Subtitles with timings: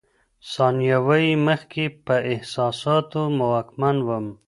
[0.53, 4.25] ثانیه وايي، مخکې په احساساتو واکمن وم.